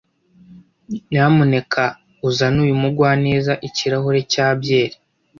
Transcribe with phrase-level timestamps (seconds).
[1.09, 1.83] Nyamuneka
[2.27, 4.95] uzane uyu mugwaneza ikirahure cya byeri.